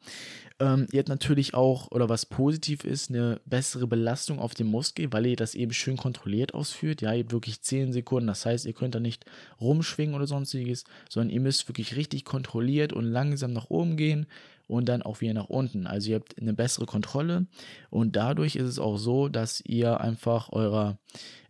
Ähm, 0.60 0.88
ihr 0.91 1.00
habt 1.00 1.10
natürlich 1.10 1.53
auch, 1.53 1.91
oder 1.91 2.10
was 2.10 2.25
positiv 2.25 2.84
ist, 2.84 3.10
eine 3.10 3.39
bessere 3.46 3.86
Belastung 3.86 4.39
auf 4.39 4.56
dem 4.56 4.67
Muskel, 4.67 5.13
weil 5.13 5.27
ihr 5.27 5.36
das 5.36 5.53
eben 5.53 5.72
schön 5.72 5.98
kontrolliert 5.98 6.56
ausführt. 6.56 7.01
Ja, 7.01 7.13
ihr 7.13 7.24
habt 7.24 7.32
wirklich 7.32 7.62
10 7.62 7.94
Sekunden. 7.94 8.27
Das 8.27 8.46
heißt, 8.46 8.65
ihr 8.65 8.74
könnt 8.74 8.96
da 8.96 9.00
nicht 9.00 9.25
rumschwingen 9.62 10.15
oder 10.15 10.25
sonstiges, 10.25 10.84
sondern 11.10 11.29
ihr 11.29 11.41
müsst 11.41 11.67
wirklich 11.70 11.96
richtig 11.96 12.25
kontrolliert 12.25 12.91
und 12.91 13.06
langsam 13.06 13.53
nach 13.53 13.70
oben 13.70 13.98
gehen 13.98 14.25
und 14.67 14.89
dann 14.89 15.03
auch 15.03 15.22
wieder 15.22 15.34
nach 15.34 15.50
unten. 15.50 15.86
Also 15.86 16.10
ihr 16.10 16.15
habt 16.15 16.39
eine 16.39 16.53
bessere 16.53 16.88
Kontrolle 16.88 17.46
und 17.91 18.15
dadurch 18.15 18.56
ist 18.56 18.67
es 18.67 18.79
auch 18.79 18.98
so, 18.98 19.29
dass 19.29 19.62
ihr 19.62 20.01
einfach 20.01 20.51
eure, 20.51 20.98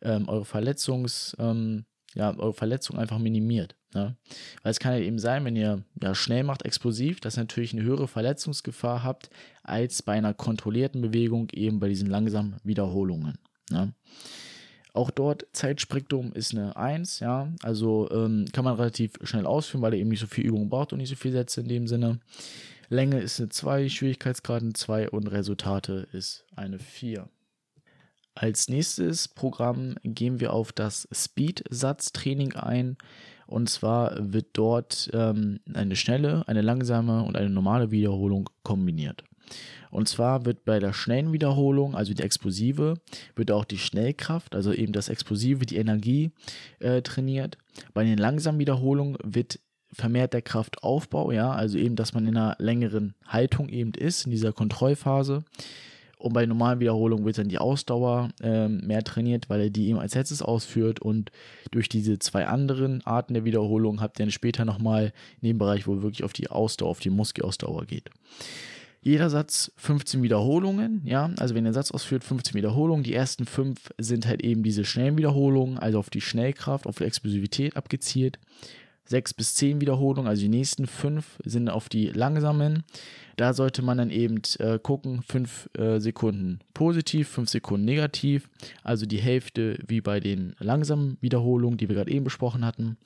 ähm, 0.01 0.27
eure 0.27 0.45
Verletzungs, 0.45 1.35
ähm, 1.39 1.85
ja, 2.13 2.35
eure 2.37 2.53
Verletzung 2.53 2.97
einfach 2.97 3.19
minimiert. 3.19 3.76
Ne? 3.93 4.15
Weil 4.63 4.71
es 4.71 4.79
kann 4.79 4.93
ja 4.93 4.99
eben 4.99 5.19
sein, 5.19 5.45
wenn 5.45 5.55
ihr 5.55 5.83
ja, 6.01 6.13
schnell 6.13 6.43
macht, 6.43 6.65
explosiv, 6.65 7.19
dass 7.19 7.37
ihr 7.37 7.41
natürlich 7.41 7.73
eine 7.73 7.83
höhere 7.83 8.07
Verletzungsgefahr 8.07 9.03
habt, 9.03 9.29
als 9.63 10.01
bei 10.01 10.13
einer 10.13 10.33
kontrollierten 10.33 11.01
Bewegung 11.01 11.49
eben 11.53 11.79
bei 11.79 11.87
diesen 11.87 12.09
langsamen 12.09 12.57
Wiederholungen. 12.63 13.37
Ne? 13.69 13.93
Auch 14.93 15.11
dort 15.11 15.45
Zeitspektrum 15.53 16.33
ist 16.33 16.55
eine 16.55 16.75
1, 16.75 17.19
ja, 17.19 17.53
also 17.61 18.09
ähm, 18.11 18.45
kann 18.51 18.65
man 18.65 18.75
relativ 18.75 19.11
schnell 19.23 19.45
ausführen, 19.45 19.83
weil 19.83 19.93
er 19.93 19.99
eben 19.99 20.09
nicht 20.09 20.21
so 20.21 20.27
viel 20.27 20.45
Übung 20.45 20.69
braucht 20.69 20.91
und 20.91 20.97
nicht 20.97 21.09
so 21.09 21.15
viele 21.15 21.35
Sätze 21.35 21.61
in 21.61 21.67
dem 21.67 21.87
Sinne. 21.87 22.19
Länge 22.89 23.19
ist 23.19 23.39
eine 23.39 23.49
2, 23.49 23.89
Schwierigkeitsgrad 23.89 24.63
eine 24.63 24.73
2 24.73 25.09
und 25.09 25.27
Resultate 25.27 26.07
ist 26.13 26.45
eine 26.55 26.79
4. 26.79 27.29
Als 28.33 28.69
nächstes 28.69 29.27
Programm 29.27 29.95
gehen 30.03 30.39
wir 30.39 30.53
auf 30.53 30.71
das 30.71 31.07
Speed-Satz-Training 31.11 32.53
ein. 32.53 32.97
Und 33.47 33.69
zwar 33.69 34.15
wird 34.19 34.47
dort 34.53 35.09
ähm, 35.13 35.59
eine 35.73 35.95
schnelle, 35.95 36.47
eine 36.47 36.61
langsame 36.61 37.23
und 37.23 37.37
eine 37.37 37.49
normale 37.49 37.91
Wiederholung 37.91 38.49
kombiniert. 38.63 39.23
Und 39.89 40.09
zwar 40.09 40.45
wird 40.45 40.65
bei 40.65 40.79
der 40.79 40.93
schnellen 40.93 41.31
Wiederholung, 41.31 41.95
also 41.95 42.13
die 42.13 42.23
explosive, 42.23 42.95
wird 43.35 43.51
auch 43.51 43.65
die 43.65 43.77
Schnellkraft, 43.77 44.53
also 44.53 44.73
eben 44.73 44.91
das 44.91 45.09
Explosive, 45.09 45.65
die 45.65 45.77
Energie 45.77 46.31
äh, 46.79 47.01
trainiert. 47.01 47.57
Bei 47.93 48.03
den 48.03 48.17
langsamen 48.17 48.59
Wiederholungen 48.59 49.17
wird 49.23 49.59
vermehrt 49.93 50.33
der 50.33 50.41
Kraftaufbau, 50.41 51.31
ja, 51.31 51.51
also 51.51 51.77
eben, 51.77 51.95
dass 51.95 52.13
man 52.13 52.27
in 52.27 52.35
einer 52.35 52.55
längeren 52.59 53.15
Haltung 53.25 53.69
eben 53.69 53.93
ist, 53.93 54.25
in 54.25 54.31
dieser 54.31 54.51
Kontrollphase. 54.51 55.43
Und 56.17 56.33
bei 56.33 56.45
normalen 56.45 56.79
Wiederholungen 56.79 57.25
wird 57.25 57.37
dann 57.37 57.47
die 57.47 57.59
Ausdauer 57.59 58.29
äh, 58.41 58.67
mehr 58.67 59.03
trainiert, 59.03 59.49
weil 59.49 59.61
er 59.61 59.69
die 59.69 59.87
eben 59.89 59.99
als 59.99 60.15
letztes 60.15 60.41
ausführt. 60.41 60.99
Und 60.99 61.31
durch 61.71 61.89
diese 61.89 62.17
zwei 62.17 62.47
anderen 62.47 63.05
Arten 63.05 63.35
der 63.35 63.45
Wiederholung 63.45 64.01
habt 64.01 64.19
ihr 64.19 64.25
dann 64.25 64.31
später 64.31 64.65
nochmal 64.65 65.13
in 65.41 65.49
dem 65.49 65.57
Bereich, 65.59 65.87
wo 65.87 66.01
wirklich 66.01 66.23
auf 66.23 66.33
die 66.33 66.49
Ausdauer, 66.49 66.89
auf 66.89 66.99
die 66.99 67.11
Muskelausdauer 67.11 67.85
geht. 67.85 68.09
Jeder 69.01 69.29
Satz 69.29 69.71
15 69.77 70.23
Wiederholungen, 70.23 71.01
ja, 71.05 71.29
also 71.37 71.53
wenn 71.55 71.63
der 71.63 71.73
Satz 71.73 71.91
ausführt, 71.91 72.23
15 72.23 72.55
Wiederholungen. 72.55 73.03
Die 73.03 73.13
ersten 73.13 73.45
fünf 73.45 73.93
sind 73.97 74.27
halt 74.27 74.43
eben 74.43 74.63
diese 74.63 74.85
schnellen 74.85 75.17
Wiederholungen, 75.17 75.77
also 75.77 75.99
auf 75.99 76.09
die 76.09 76.19
Schnellkraft, 76.19 76.87
auf 76.87 76.97
die 76.97 77.05
Explosivität 77.05 77.77
abgezielt. 77.77 78.39
Sechs 79.07 79.33
bis 79.33 79.55
zehn 79.55 79.79
Wiederholungen, 79.79 80.27
also 80.27 80.41
die 80.41 80.49
nächsten 80.49 80.85
fünf 80.85 81.39
sind 81.43 81.69
auf 81.69 81.87
die 81.89 82.07
langsamen. 82.07 82.83
Da 83.37 83.53
sollte 83.53 83.81
man 83.81 83.97
dann 83.97 84.09
eben 84.09 84.41
äh, 84.59 84.79
gucken, 84.79 85.21
fünf 85.21 85.69
äh, 85.77 85.99
Sekunden 85.99 86.59
positiv, 86.73 87.29
fünf 87.29 87.49
Sekunden 87.49 87.85
negativ, 87.85 88.49
also 88.83 89.05
die 89.05 89.19
Hälfte 89.19 89.79
wie 89.87 90.01
bei 90.01 90.19
den 90.19 90.55
langsamen 90.59 91.17
Wiederholungen, 91.21 91.77
die 91.77 91.87
wir 91.87 91.95
gerade 91.95 92.11
eben 92.11 92.25
besprochen 92.25 92.65
hatten. 92.65 92.97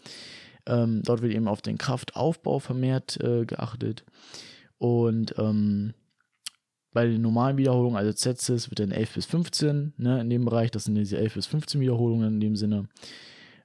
Ähm, 0.66 1.02
dort 1.04 1.22
wird 1.22 1.34
eben 1.34 1.48
auf 1.48 1.62
den 1.62 1.78
Kraftaufbau 1.78 2.60
vermehrt 2.60 3.20
äh, 3.22 3.46
geachtet. 3.46 4.04
Und 4.78 5.36
ähm, 5.38 5.94
bei 6.94 7.06
den 7.06 7.22
normalen 7.22 7.58
Wiederholungen, 7.58 7.98
also 7.98 8.12
Sätzes, 8.12 8.70
wird 8.70 8.80
dann 8.80 8.92
11 8.92 9.14
bis 9.14 9.26
15, 9.26 9.94
ne, 9.98 10.22
in 10.22 10.30
dem 10.30 10.46
Bereich, 10.46 10.72
das 10.72 10.86
sind 10.86 10.96
diese 10.96 11.18
11 11.18 11.36
bis 11.36 11.46
15 11.48 11.80
Wiederholungen 11.80 12.36
in 12.36 12.40
dem 12.40 12.56
Sinne. 12.56 12.88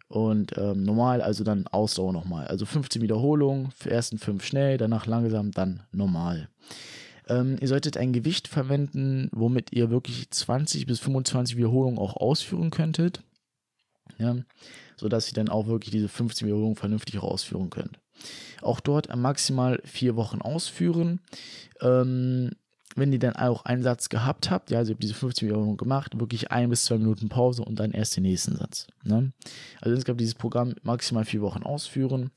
Und 0.09 0.57
ähm, 0.57 0.85
normal, 0.85 1.21
also 1.21 1.43
dann 1.43 1.67
Ausdauer 1.67 2.13
nochmal. 2.13 2.47
Also 2.47 2.65
15 2.65 3.03
Wiederholungen, 3.03 3.71
ersten 3.85 4.19
5 4.19 4.45
schnell, 4.45 4.79
danach 4.79 5.07
langsam, 5.07 5.51
dann 5.51 5.83
normal. 5.91 6.49
Ähm, 7.29 7.57
ihr 7.61 7.69
solltet 7.69 7.97
ein 7.97 8.13
Gewicht 8.13 8.47
verwenden, 8.47 9.29
womit 9.33 9.73
ihr 9.73 9.91
wirklich 9.91 10.31
20 10.31 10.87
bis 10.87 11.01
25 11.01 11.57
Wiederholungen 11.57 11.99
auch 11.99 12.17
ausführen 12.17 12.71
könntet. 12.71 13.23
Ja, 14.19 14.37
sodass 14.97 15.29
ihr 15.29 15.35
dann 15.35 15.49
auch 15.49 15.67
wirklich 15.67 15.91
diese 15.91 16.09
15 16.09 16.47
Wiederholungen 16.47 16.77
vernünftig 16.77 17.19
ausführen 17.19 17.71
könnt. 17.71 17.99
Auch 18.63 18.81
dort 18.81 19.15
maximal 19.15 19.81
vier 19.85 20.17
Wochen 20.17 20.41
ausführen. 20.41 21.21
Ähm, 21.81 22.53
wenn 22.97 23.13
ihr 23.13 23.19
dann 23.19 23.37
auch 23.37 23.65
einen 23.65 23.83
Satz 23.83 24.09
gehabt 24.09 24.51
habt, 24.51 24.71
ja, 24.71 24.79
also 24.79 24.91
ihr 24.91 24.95
habt 24.95 25.03
diese 25.03 25.15
15 25.15 25.49
Wiederholungen 25.49 25.77
gemacht, 25.77 26.19
wirklich 26.19 26.51
ein 26.51 26.71
bis 26.71 26.87
zwei 26.87 26.99
Minuten 26.99 27.29
Pause 27.29 27.63
und 27.63 27.79
dann 27.79 27.93
erst 27.93 28.17
den 28.17 28.23
nächsten 28.23 28.57
Satz. 28.57 28.87
Ne? 29.05 29.33
Also 29.81 29.95
insgesamt 29.95 30.21
dieses 30.21 30.35
Programm 30.35 30.75
maximal 30.83 31.25
vier 31.25 31.43
Wochen 31.43 31.63
ausführen. 31.63 32.31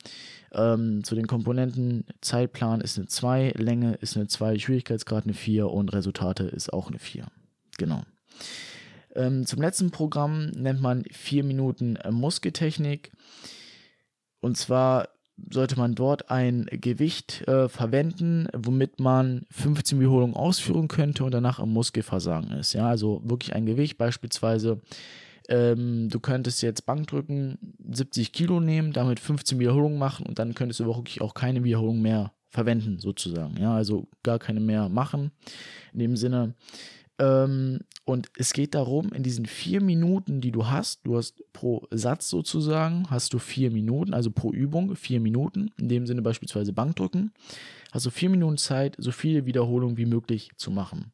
Ähm, 0.52 1.04
zu 1.04 1.16
den 1.16 1.28
Komponenten, 1.28 2.06
Zeitplan 2.22 2.82
ist 2.82 2.98
eine 2.98 3.08
2, 3.08 3.54
Länge 3.56 3.96
ist 3.96 4.18
eine 4.18 4.28
2, 4.28 4.60
Schwierigkeitsgrad 4.60 5.24
eine 5.24 5.34
4 5.34 5.70
und 5.70 5.94
Resultate 5.94 6.44
ist 6.44 6.74
auch 6.74 6.90
eine 6.90 7.00
4. 7.00 7.28
Genau. 7.78 8.04
Ähm, 9.16 9.46
zum 9.46 9.62
letzten 9.62 9.92
Programm 9.92 10.48
nennt 10.50 10.82
man 10.82 11.04
4 11.12 11.44
Minuten 11.44 11.98
Muskeltechnik. 12.10 13.12
Und 14.42 14.58
zwar 14.58 15.10
sollte 15.52 15.78
man 15.78 15.96
dort 15.96 16.30
ein 16.30 16.68
Gewicht 16.72 17.48
äh, 17.48 17.70
verwenden, 17.70 18.48
womit 18.56 19.00
man 19.00 19.46
15 19.52 20.00
Wiederholungen 20.00 20.36
ausführen 20.36 20.88
könnte 20.88 21.24
und 21.24 21.34
danach 21.34 21.60
im 21.60 21.70
Muskelversagen 21.70 22.52
ist. 22.52 22.74
Ja, 22.74 22.88
also 22.88 23.22
wirklich 23.24 23.54
ein 23.54 23.66
Gewicht, 23.66 23.98
beispielsweise 23.98 24.82
ähm, 25.50 26.10
du 26.10 26.20
könntest 26.20 26.62
jetzt 26.62 26.86
Bankdrücken 26.86 27.58
70 27.92 28.32
Kilo 28.32 28.60
nehmen, 28.60 28.94
damit 28.94 29.20
15 29.20 29.60
Wiederholungen 29.60 29.98
machen 29.98 30.26
und 30.26 30.40
dann 30.40 30.54
könntest 30.54 30.80
du 30.80 30.86
wirklich 30.86 31.22
auch 31.22 31.34
keine 31.34 31.64
Wiederholung 31.64 32.02
mehr 32.02 32.32
verwenden, 32.50 33.00
sozusagen. 33.00 33.58
Ja, 33.60 33.74
also 33.74 34.08
gar 34.24 34.40
keine 34.40 34.60
mehr 34.60 34.90
machen. 34.90 35.32
In 35.94 36.00
dem 36.00 36.16
Sinne, 36.18 36.56
ähm, 37.20 37.82
und 38.06 38.32
es 38.38 38.54
geht 38.54 38.74
darum, 38.74 39.12
in 39.14 39.22
diesen 39.22 39.46
vier 39.46 39.82
Minuten, 39.82 40.42
die 40.42 40.52
du 40.52 40.68
hast, 40.68 41.06
du 41.06 41.18
hast 41.18 41.44
pro 41.54 41.86
Satz 41.92 42.30
sozusagen, 42.30 43.06
hast 43.10 43.34
du 43.34 43.40
vier 43.40 43.70
Minuten, 43.70 44.14
also 44.14 44.32
pro 44.32 44.52
Übung 44.52 44.96
vier 44.96 45.20
Minuten, 45.20 45.70
in 45.78 45.90
dem 45.90 46.08
Sinne 46.08 46.22
beispielsweise 46.22 46.74
Bankdrücken, 46.74 47.32
hast 47.92 48.06
du 48.06 48.10
vier 48.10 48.30
Minuten 48.30 48.58
Zeit, 48.58 48.96
so 48.98 49.12
viele 49.12 49.46
Wiederholungen 49.46 49.98
wie 49.98 50.06
möglich 50.06 50.50
zu 50.56 50.72
machen. 50.72 51.12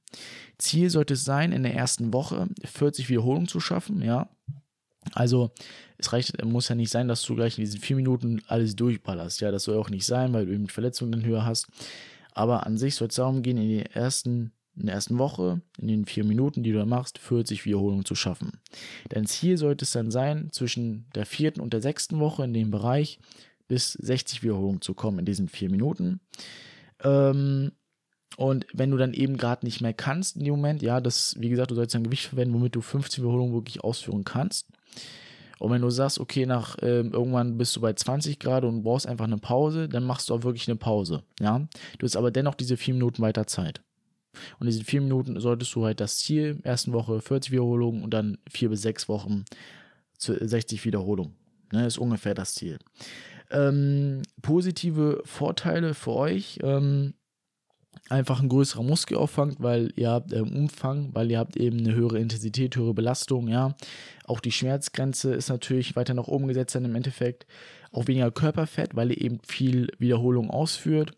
Ziel 0.57 0.89
sollte 0.89 1.15
es 1.15 1.25
sein, 1.25 1.51
in 1.51 1.63
der 1.63 1.73
ersten 1.73 2.13
Woche 2.13 2.47
40 2.63 3.09
Wiederholungen 3.09 3.47
zu 3.47 3.59
schaffen, 3.59 4.01
ja. 4.01 4.29
Also 5.13 5.51
es 5.97 6.13
reicht, 6.13 6.43
muss 6.43 6.69
ja 6.69 6.75
nicht 6.75 6.91
sein, 6.91 7.07
dass 7.07 7.23
du 7.23 7.35
gleich 7.35 7.57
in 7.57 7.65
diesen 7.65 7.79
vier 7.79 7.95
Minuten 7.95 8.41
alles 8.47 8.75
durchballerst. 8.75 9.41
Ja, 9.41 9.51
das 9.51 9.63
soll 9.63 9.77
auch 9.77 9.89
nicht 9.89 10.05
sein, 10.05 10.33
weil 10.33 10.45
du 10.45 10.53
eben 10.53 10.67
Verletzungen 10.67 11.23
höher 11.23 11.45
hast. 11.45 11.67
Aber 12.33 12.65
an 12.65 12.77
sich 12.77 12.95
soll 12.95 13.09
es 13.09 13.15
darum 13.15 13.43
gehen, 13.43 13.57
in 13.57 13.69
den 13.69 13.85
ersten 13.85 14.51
in 14.77 14.87
der 14.87 14.95
ersten 14.95 15.17
Woche, 15.17 15.61
in 15.79 15.87
den 15.87 16.05
vier 16.05 16.23
Minuten, 16.23 16.63
die 16.63 16.71
du 16.71 16.79
da 16.79 16.85
machst, 16.85 17.17
40 17.17 17.65
Wiederholungen 17.65 18.05
zu 18.05 18.15
schaffen. 18.15 18.59
Dein 19.09 19.25
Ziel 19.25 19.57
sollte 19.57 19.85
es 19.85 19.91
dann 19.91 20.11
sein, 20.11 20.49
zwischen 20.51 21.07
der 21.15 21.25
vierten 21.25 21.61
und 21.61 21.73
der 21.73 21.81
sechsten 21.81 22.19
Woche 22.19 22.43
in 22.43 22.53
dem 22.53 22.71
Bereich 22.71 23.19
bis 23.67 23.93
60 23.93 24.43
Wiederholungen 24.43 24.81
zu 24.81 24.93
kommen 24.93 25.19
in 25.19 25.25
diesen 25.25 25.47
vier 25.47 25.69
Minuten. 25.69 26.19
Ähm, 27.03 27.71
und 28.37 28.65
wenn 28.73 28.91
du 28.91 28.97
dann 28.97 29.13
eben 29.13 29.37
gerade 29.37 29.65
nicht 29.65 29.81
mehr 29.81 29.93
kannst 29.93 30.35
in 30.35 30.43
dem 30.43 30.55
Moment, 30.55 30.81
ja, 30.81 30.99
das, 30.99 31.35
wie 31.39 31.49
gesagt, 31.49 31.71
du 31.71 31.75
sollst 31.75 31.95
ein 31.95 32.03
Gewicht 32.03 32.25
verwenden, 32.25 32.53
womit 32.53 32.75
du 32.75 32.81
15 32.81 33.23
Wiederholungen 33.23 33.53
wirklich 33.53 33.83
ausführen 33.83 34.23
kannst. 34.25 34.67
Und 35.57 35.71
wenn 35.71 35.81
du 35.81 35.89
sagst, 35.89 36.19
okay, 36.19 36.45
nach 36.45 36.75
ähm, 36.81 37.13
irgendwann 37.13 37.57
bist 37.57 37.75
du 37.75 37.81
bei 37.81 37.93
20 37.93 38.39
Grad 38.39 38.65
und 38.65 38.83
brauchst 38.83 39.07
einfach 39.07 39.25
eine 39.25 39.37
Pause, 39.37 39.87
dann 39.87 40.03
machst 40.03 40.29
du 40.29 40.33
auch 40.33 40.43
wirklich 40.43 40.67
eine 40.67 40.75
Pause. 40.75 41.23
Ja, 41.39 41.65
du 41.97 42.05
hast 42.05 42.17
aber 42.17 42.31
dennoch 42.31 42.55
diese 42.55 42.75
vier 42.75 42.93
Minuten 42.93 43.21
weiter 43.21 43.47
Zeit. 43.47 43.81
Und 44.59 44.67
in 44.67 44.71
diesen 44.71 44.85
vier 44.85 45.01
Minuten 45.01 45.39
solltest 45.39 45.73
du 45.75 45.85
halt 45.85 45.99
das 45.99 46.17
Ziel, 46.17 46.59
ersten 46.63 46.93
Woche 46.93 47.21
40 47.21 47.51
Wiederholungen 47.51 48.03
und 48.03 48.13
dann 48.13 48.37
vier 48.49 48.69
bis 48.69 48.81
sechs 48.81 49.07
Wochen 49.09 49.45
60 50.17 50.83
Wiederholungen. 50.85 51.35
Ne, 51.71 51.85
ist 51.85 51.97
ungefähr 51.97 52.33
das 52.33 52.53
Ziel. 52.53 52.79
Ähm, 53.51 54.21
positive 54.41 55.21
Vorteile 55.25 55.93
für 55.93 56.13
euch. 56.13 56.59
Ähm, 56.63 57.13
einfach 58.09 58.41
ein 58.41 58.49
größerer 58.49 58.83
Muskelaufwand, 58.83 59.61
weil 59.61 59.91
ihr 59.95 60.11
habt 60.11 60.31
äh, 60.31 60.39
Umfang, 60.39 61.09
weil 61.13 61.31
ihr 61.31 61.39
habt 61.39 61.57
eben 61.57 61.79
eine 61.79 61.95
höhere 61.95 62.19
Intensität, 62.19 62.75
höhere 62.75 62.93
Belastung, 62.93 63.47
ja. 63.47 63.75
Auch 64.25 64.39
die 64.39 64.51
Schmerzgrenze 64.51 65.33
ist 65.33 65.49
natürlich 65.49 65.95
weiter 65.95 66.13
nach 66.13 66.27
oben 66.27 66.47
gesetzt 66.47 66.75
dann 66.75 66.85
im 66.85 66.95
Endeffekt. 66.95 67.45
Auch 67.91 68.07
weniger 68.07 68.31
Körperfett, 68.31 68.95
weil 68.95 69.11
ihr 69.11 69.21
eben 69.21 69.39
viel 69.47 69.87
Wiederholung 69.99 70.49
ausführt. 70.49 71.13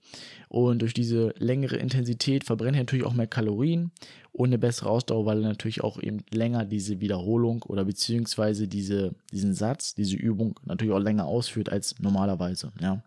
Und 0.49 0.81
durch 0.81 0.93
diese 0.93 1.33
längere 1.37 1.77
Intensität 1.77 2.43
verbrennt 2.43 2.77
ihr 2.77 2.81
natürlich 2.81 3.05
auch 3.05 3.13
mehr 3.13 3.27
Kalorien 3.27 3.91
und 4.31 4.49
eine 4.49 4.57
bessere 4.57 4.89
Ausdauer, 4.89 5.25
weil 5.25 5.39
ihr 5.39 5.47
natürlich 5.47 5.83
auch 5.83 6.01
eben 6.01 6.23
länger 6.31 6.65
diese 6.65 7.01
Wiederholung 7.01 7.63
oder 7.63 7.83
beziehungsweise 7.83 8.67
diese, 8.67 9.15
diesen 9.31 9.53
Satz, 9.53 9.95
diese 9.95 10.15
Übung 10.15 10.59
natürlich 10.63 10.93
auch 10.93 10.99
länger 10.99 11.25
ausführt 11.25 11.69
als 11.69 11.95
normalerweise, 11.99 12.71
ja. 12.79 13.01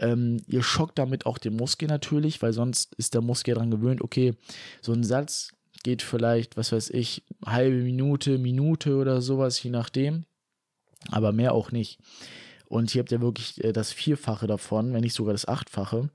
Ähm, 0.00 0.38
ihr 0.46 0.62
schockt 0.62 0.98
damit 0.98 1.26
auch 1.26 1.38
den 1.38 1.56
Muskel 1.56 1.86
natürlich, 1.86 2.40
weil 2.42 2.52
sonst 2.52 2.94
ist 2.96 3.14
der 3.14 3.20
Muskel 3.20 3.54
daran 3.54 3.70
gewöhnt, 3.70 4.00
okay, 4.00 4.34
so 4.80 4.92
ein 4.92 5.04
Satz 5.04 5.52
geht 5.82 6.02
vielleicht, 6.02 6.56
was 6.56 6.72
weiß 6.72 6.90
ich, 6.90 7.22
halbe 7.44 7.76
Minute, 7.76 8.38
Minute 8.38 8.96
oder 8.96 9.20
sowas, 9.20 9.62
je 9.62 9.70
nachdem, 9.70 10.24
aber 11.08 11.32
mehr 11.32 11.54
auch 11.54 11.70
nicht. 11.70 11.98
Und 12.66 12.90
hier 12.90 13.00
habt 13.00 13.12
ihr 13.12 13.20
wirklich 13.20 13.62
äh, 13.62 13.72
das 13.72 13.92
Vierfache 13.92 14.46
davon, 14.46 14.92
wenn 14.92 15.02
nicht 15.02 15.14
sogar 15.14 15.34
das 15.34 15.46
Achtfache, 15.46 16.10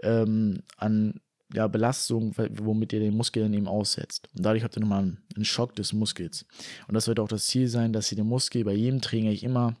ähm, 0.00 0.62
an 0.76 1.20
ja, 1.52 1.66
Belastung, 1.66 2.34
womit 2.36 2.92
ihr 2.92 3.00
den 3.00 3.16
Muskel 3.16 3.42
dann 3.42 3.54
eben 3.54 3.68
aussetzt. 3.68 4.28
Und 4.36 4.44
dadurch 4.44 4.64
habt 4.64 4.76
ihr 4.76 4.80
nochmal 4.80 5.16
einen 5.34 5.44
Schock 5.44 5.74
des 5.74 5.92
Muskels. 5.92 6.46
Und 6.86 6.94
das 6.94 7.08
wird 7.08 7.20
auch 7.20 7.28
das 7.28 7.46
Ziel 7.46 7.68
sein, 7.68 7.92
dass 7.92 8.12
ihr 8.12 8.16
den 8.16 8.26
Muskel 8.26 8.64
bei 8.64 8.74
jedem 8.74 9.00
Training 9.00 9.28
eigentlich 9.28 9.44
immer 9.44 9.76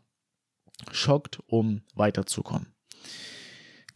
schockt, 0.92 1.40
um 1.46 1.82
weiterzukommen. 1.94 2.77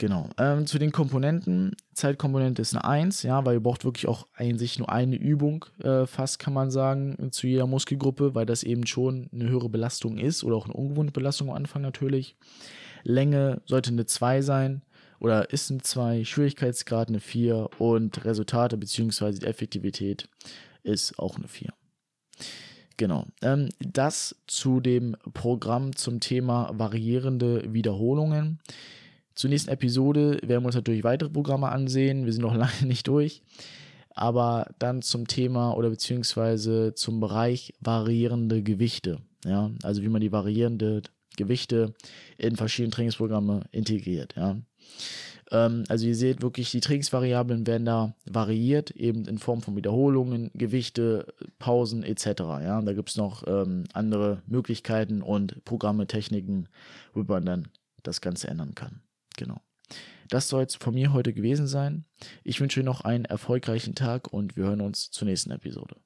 Genau. 0.03 0.29
Ähm, 0.37 0.67
zu 0.67 0.81
den 0.81 0.91
Komponenten. 0.91 1.77
Zeitkomponente 1.95 2.61
ist 2.61 2.75
eine 2.75 2.85
1, 2.85 3.23
ja, 3.23 3.47
weil 3.47 3.55
ihr 3.55 3.63
braucht 3.63 3.85
wirklich 3.85 4.09
auch 4.09 4.27
eigentlich 4.35 4.77
nur 4.81 4.91
eine 4.91 5.15
Übung, 5.15 5.65
äh, 5.81 6.07
fast 6.07 6.41
kann 6.41 6.53
man 6.53 6.73
sagen, 6.73 7.31
zu 7.31 7.47
jeder 7.47 7.69
Muskelgruppe, 7.69 8.35
weil 8.35 8.45
das 8.45 8.65
eben 8.65 8.85
schon 8.85 9.29
eine 9.33 9.49
höhere 9.49 9.69
Belastung 9.69 10.19
ist 10.19 10.43
oder 10.43 10.57
auch 10.57 10.65
eine 10.65 10.75
ungewohnte 10.75 11.13
Belastung 11.13 11.51
am 11.51 11.55
Anfang 11.55 11.83
natürlich. 11.83 12.35
Länge 13.05 13.63
sollte 13.65 13.93
eine 13.93 14.05
2 14.05 14.43
sein 14.43 14.83
oder 15.21 15.53
ist 15.53 15.71
eine 15.71 15.83
2, 15.83 16.25
Schwierigkeitsgrad 16.25 17.09
eine 17.09 17.21
4 17.21 17.71
und 17.79 18.25
Resultate 18.25 18.77
bzw. 18.79 19.39
die 19.39 19.47
Effektivität 19.47 20.29
ist 20.83 21.17
auch 21.21 21.37
eine 21.37 21.47
4. 21.47 21.73
Genau. 22.97 23.29
Ähm, 23.41 23.69
das 23.79 24.35
zu 24.49 24.81
dem 24.81 25.17
Programm 25.33 25.95
zum 25.95 26.19
Thema 26.19 26.73
variierende 26.75 27.73
Wiederholungen. 27.73 28.59
Zur 29.35 29.51
nächsten 29.51 29.71
Episode 29.71 30.39
werden 30.43 30.63
wir 30.63 30.67
uns 30.67 30.75
natürlich 30.75 31.05
weitere 31.05 31.31
Programme 31.31 31.69
ansehen. 31.69 32.25
Wir 32.27 32.33
sind 32.33 32.43
noch 32.43 32.55
lange 32.57 32.87
nicht 32.87 33.09
durch. 33.09 33.43
Aber 34.15 34.67
dann 34.79 35.01
zum 35.01 35.27
Thema 35.27 35.73
oder 35.73 35.89
beziehungsweise 35.89 36.95
zum 36.95 37.21
Bereich 37.21 37.73
variierende 37.81 38.63
Gewichte. 38.63 39.19
Ja, 39.45 39.71
also 39.83 40.03
wie 40.03 40.09
man 40.09 40.21
die 40.21 40.33
variierende 40.33 41.03
Gewichte 41.37 41.95
in 42.37 42.57
verschiedene 42.57 42.91
Trainingsprogramme 42.91 43.63
integriert. 43.73 44.35
Ja. 44.37 44.59
Ähm, 45.51 45.85
also 45.89 46.07
ihr 46.07 46.15
seht 46.15 46.43
wirklich, 46.43 46.71
die 46.71 46.81
Trainingsvariablen 46.81 47.67
werden 47.67 47.85
da 47.85 48.15
variiert, 48.25 48.91
eben 48.93 49.25
in 49.27 49.39
Form 49.39 49.63
von 49.63 49.77
Wiederholungen, 49.77 50.51
Gewichte, 50.55 51.33
Pausen 51.59 52.03
etc. 52.03 52.27
Ja. 52.41 52.81
Da 52.81 52.93
gibt 52.93 53.11
es 53.11 53.17
noch 53.17 53.45
ähm, 53.47 53.85
andere 53.93 54.43
Möglichkeiten 54.47 55.23
und 55.23 55.65
Programme, 55.65 56.07
Techniken, 56.07 56.69
wo 57.15 57.23
man 57.23 57.45
dann 57.45 57.69
das 58.03 58.21
Ganze 58.21 58.49
ändern 58.49 58.75
kann. 58.75 59.01
Genau. 59.37 59.61
Das 60.29 60.49
soll 60.49 60.63
es 60.63 60.77
von 60.77 60.95
mir 60.95 61.13
heute 61.13 61.35
gewesen 61.35 61.67
sein. 61.67 62.07
Ich 62.43 62.61
wünsche 62.61 62.83
noch 62.83 63.03
einen 63.03 63.27
erfolgreichen 63.27 63.95
Tag 63.95 64.33
und 64.33 64.57
wir 64.57 64.65
hören 64.65 64.81
uns 64.81 65.11
zur 65.11 65.29
nächsten 65.29 65.51
Episode. 65.51 65.97